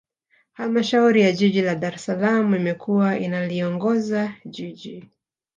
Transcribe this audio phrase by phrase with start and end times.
[0.53, 5.09] Halmashauri ya Jiji la Dar es Salaam imekuwa inaliongoza Jiji